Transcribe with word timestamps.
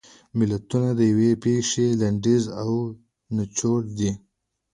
متلونه 0.37 0.91
د 0.99 1.01
یوې 1.11 1.31
پېښې 1.43 1.85
لنډیز 2.01 2.43
او 2.61 2.71
نچوړ 3.37 3.79
دي 3.97 4.11